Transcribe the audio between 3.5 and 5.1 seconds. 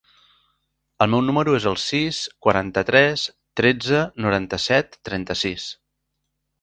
tretze, noranta-set,